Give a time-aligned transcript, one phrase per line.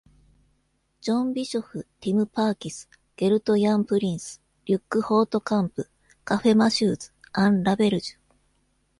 [1.01, 5.91] ジョン・ビショフ、ティム・パーキス、ゲルト・ヤン・プリンス、リュック・ホートカンプ、
[6.23, 8.17] カフェ・マシューズ、アン・ラベルジュ。